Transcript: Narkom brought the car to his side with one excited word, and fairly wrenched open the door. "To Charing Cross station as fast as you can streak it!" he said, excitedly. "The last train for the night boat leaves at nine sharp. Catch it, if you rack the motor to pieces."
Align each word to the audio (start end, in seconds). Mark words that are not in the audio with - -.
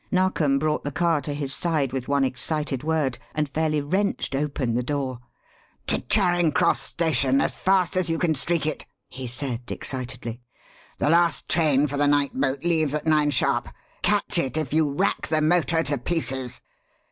Narkom 0.09 0.57
brought 0.57 0.83
the 0.83 0.91
car 0.91 1.21
to 1.21 1.31
his 1.35 1.53
side 1.53 1.93
with 1.93 2.07
one 2.07 2.23
excited 2.23 2.81
word, 2.81 3.19
and 3.35 3.47
fairly 3.47 3.81
wrenched 3.81 4.33
open 4.33 4.73
the 4.73 4.81
door. 4.81 5.19
"To 5.85 5.99
Charing 6.01 6.53
Cross 6.53 6.79
station 6.81 7.39
as 7.39 7.55
fast 7.55 7.95
as 7.95 8.09
you 8.09 8.17
can 8.17 8.33
streak 8.33 8.65
it!" 8.65 8.87
he 9.09 9.27
said, 9.27 9.61
excitedly. 9.69 10.41
"The 10.97 11.11
last 11.11 11.47
train 11.47 11.85
for 11.85 11.97
the 11.97 12.07
night 12.07 12.33
boat 12.33 12.63
leaves 12.63 12.95
at 12.95 13.05
nine 13.05 13.29
sharp. 13.29 13.69
Catch 14.01 14.39
it, 14.39 14.57
if 14.57 14.73
you 14.73 14.91
rack 14.91 15.27
the 15.27 15.39
motor 15.39 15.83
to 15.83 15.99
pieces." 15.99 16.61